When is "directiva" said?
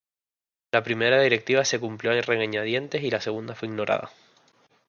1.21-1.63